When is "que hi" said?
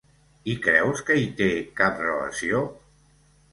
1.09-1.29